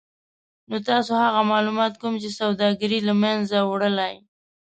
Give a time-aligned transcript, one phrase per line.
[0.69, 4.15] نو تاسې هغه مالومات کوم چې سوداګري له منځه وړلای